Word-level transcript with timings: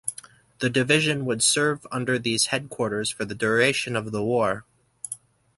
The 0.61 0.69
division 0.71 1.25
would 1.25 1.43
serve 1.43 1.85
under 1.91 2.17
these 2.17 2.47
headquarters 2.47 3.11
for 3.11 3.23
the 3.23 3.35
duration 3.35 3.95
of 3.95 4.11
the 4.11 4.23
war. 4.23 4.65